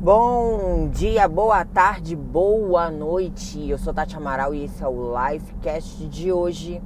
[0.00, 3.68] Bom dia, boa tarde, boa noite.
[3.68, 6.80] Eu sou Tati Amaral e esse é o Lifecast de hoje.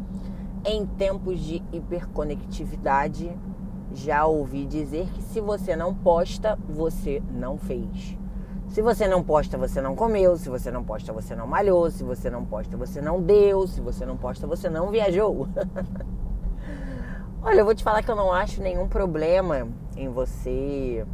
[0.65, 3.31] Em tempos de hiperconectividade,
[3.93, 8.17] já ouvi dizer que se você não posta, você não fez.
[8.69, 10.35] Se você não posta, você não comeu.
[10.39, 11.91] Se você não posta, você não malhou.
[11.91, 13.67] Se você não posta, você não deu.
[13.67, 15.49] Se você não posta, você não viajou.
[17.43, 19.69] Olha, eu vou te falar que eu não acho nenhum problema
[19.99, 21.05] em você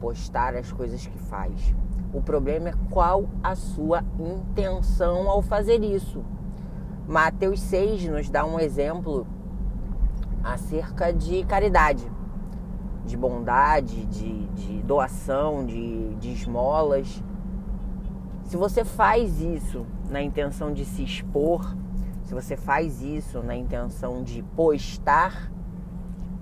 [0.00, 1.74] postar as coisas que faz.
[2.12, 6.24] O problema é qual a sua intenção ao fazer isso.
[7.06, 9.26] Mateus 6 nos dá um exemplo
[10.42, 12.10] acerca de caridade,
[13.04, 17.22] de bondade, de, de doação, de, de esmolas.
[18.44, 21.76] Se você faz isso na intenção de se expor,
[22.22, 25.50] se você faz isso na intenção de postar,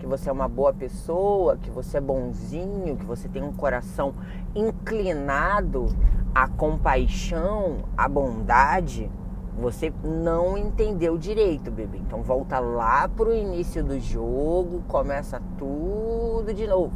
[0.05, 4.15] que você é uma boa pessoa, que você é bonzinho, que você tem um coração
[4.55, 5.87] inclinado
[6.35, 9.11] à compaixão, à bondade,
[9.59, 11.97] você não entendeu direito, bebê.
[11.97, 16.93] Então volta lá pro início do jogo, começa tudo de novo.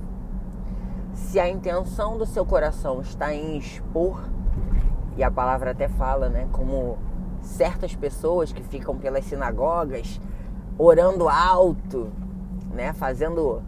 [1.15, 4.23] Se a intenção do seu coração está em expor,
[5.17, 6.99] e a palavra até fala, né, como
[7.41, 10.21] certas pessoas que ficam pelas sinagogas
[10.77, 12.13] orando alto,
[12.79, 13.61] né, fazendo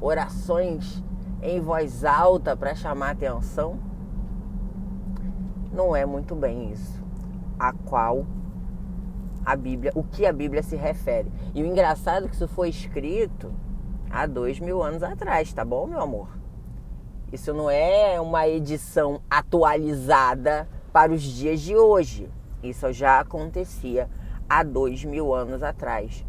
[0.00, 1.04] orações
[1.42, 3.78] em voz alta para chamar atenção,
[5.70, 7.04] não é muito bem isso.
[7.58, 8.24] A qual
[9.44, 11.30] a Bíblia, o que a Bíblia se refere.
[11.54, 13.52] E o engraçado é que isso foi escrito
[14.10, 16.28] há dois mil anos atrás, tá bom, meu amor?
[17.30, 22.30] Isso não é uma edição atualizada para os dias de hoje.
[22.62, 24.08] Isso já acontecia
[24.48, 26.24] há dois mil anos atrás.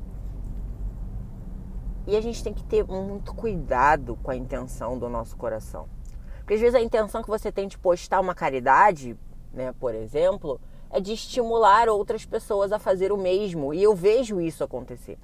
[2.08, 5.89] E a gente tem que ter muito cuidado com a intenção do nosso coração.
[6.38, 9.17] Porque às vezes a intenção que você tem de postar uma caridade,
[9.53, 13.73] né, por exemplo, é de estimular outras pessoas a fazer o mesmo.
[13.73, 15.17] E eu vejo isso acontecer.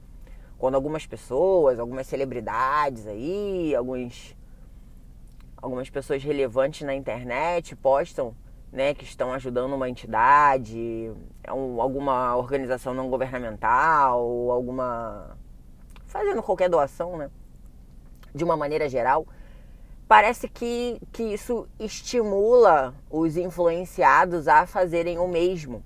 [0.57, 4.35] Quando algumas pessoas, algumas celebridades aí, alguns,
[5.55, 8.35] algumas pessoas relevantes na internet postam
[8.73, 11.13] né, que estão ajudando uma entidade,
[11.47, 15.37] alguma organização não governamental, alguma
[16.13, 17.31] fazendo qualquer doação, né?
[18.35, 19.25] De uma maneira geral,
[20.07, 25.83] parece que, que isso estimula os influenciados a fazerem o mesmo.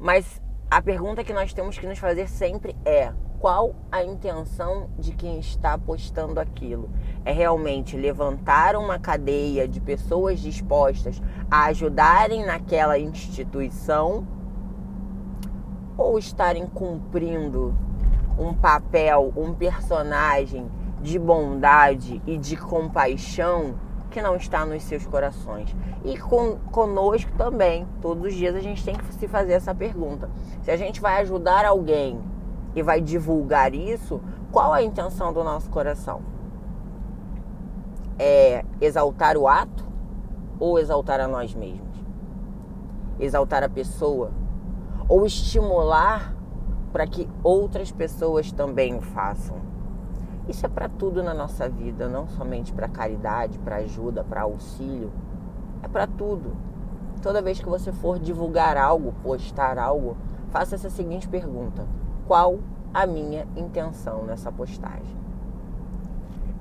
[0.00, 5.12] Mas a pergunta que nós temos que nos fazer sempre é: qual a intenção de
[5.12, 6.90] quem está postando aquilo?
[7.24, 14.26] É realmente levantar uma cadeia de pessoas dispostas a ajudarem naquela instituição
[15.96, 17.76] ou estarem cumprindo
[18.38, 23.74] um papel, um personagem de bondade e de compaixão
[24.10, 25.74] que não está nos seus corações.
[26.04, 30.30] E com, conosco também, todos os dias a gente tem que se fazer essa pergunta.
[30.62, 32.20] Se a gente vai ajudar alguém
[32.74, 36.22] e vai divulgar isso, qual a intenção do nosso coração?
[38.18, 39.86] É exaltar o ato
[40.58, 41.86] ou exaltar a nós mesmos?
[43.20, 44.30] Exaltar a pessoa?
[45.08, 46.34] Ou estimular
[46.92, 49.56] para que outras pessoas também o façam.
[50.48, 55.12] Isso é para tudo na nossa vida, não somente para caridade, para ajuda, para auxílio.
[55.82, 56.56] É para tudo.
[57.22, 60.16] Toda vez que você for divulgar algo, postar algo,
[60.50, 61.86] faça essa seguinte pergunta:
[62.26, 62.58] qual
[62.94, 65.16] a minha intenção nessa postagem?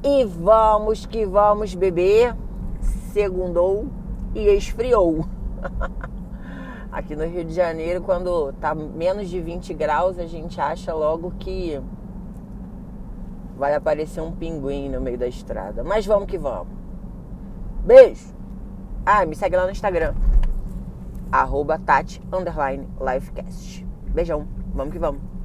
[0.04, 2.36] E vamos que vamos beber.
[3.14, 3.88] Segundou
[4.36, 5.26] e esfriou.
[6.92, 11.34] Aqui no Rio de Janeiro, quando tá menos de 20 graus, a gente acha logo
[11.38, 11.82] que
[13.58, 15.84] vai aparecer um pinguim no meio da estrada.
[15.84, 16.74] Mas vamos que vamos.
[17.84, 18.34] Beijo!
[19.06, 20.14] Ah, me segue lá no Instagram.
[21.32, 22.22] Arroba Tati
[23.02, 23.86] Lifecast.
[24.14, 24.48] Beijão.
[24.74, 25.37] Vamos que vamos.